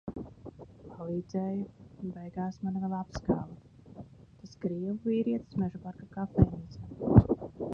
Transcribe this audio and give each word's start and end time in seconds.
Palīdzēja 0.91 1.65
un 2.05 2.13
beigās 2.15 2.57
mani 2.67 2.81
vēl 2.85 2.95
apskāva. 3.01 4.01
Tas 4.39 4.57
krievu 4.65 5.13
vīrietis 5.13 5.61
Mežaparka 5.65 6.09
kafejnīcā. 6.17 7.31